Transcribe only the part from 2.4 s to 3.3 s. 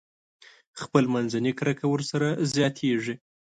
زياتېږي.